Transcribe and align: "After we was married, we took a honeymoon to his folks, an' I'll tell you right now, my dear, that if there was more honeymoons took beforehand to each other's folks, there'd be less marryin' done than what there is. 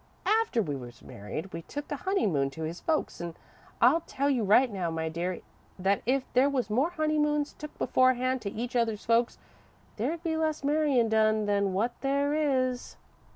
"After 0.25 0.63
we 0.63 0.75
was 0.75 1.03
married, 1.03 1.53
we 1.53 1.61
took 1.61 1.91
a 1.91 1.95
honeymoon 1.97 2.49
to 2.57 2.63
his 2.63 2.81
folks, 2.81 3.21
an' 3.21 3.35
I'll 3.79 4.01
tell 4.01 4.31
you 4.31 4.43
right 4.43 4.71
now, 4.71 4.89
my 4.89 5.09
dear, 5.09 5.41
that 5.77 6.01
if 6.07 6.23
there 6.33 6.49
was 6.49 6.71
more 6.71 6.89
honeymoons 6.89 7.53
took 7.53 7.77
beforehand 7.77 8.41
to 8.41 8.51
each 8.51 8.75
other's 8.75 9.05
folks, 9.05 9.37
there'd 9.97 10.23
be 10.23 10.35
less 10.37 10.63
marryin' 10.63 11.07
done 11.07 11.45
than 11.45 11.73
what 11.73 11.93
there 12.01 12.33
is. 12.33 12.95